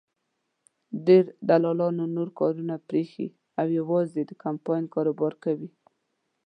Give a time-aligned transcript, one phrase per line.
[1.05, 3.27] ډېرو دلالانو نور کارونه پرېښي
[3.59, 5.69] او یوازې د کمپاین کاروبار کوي.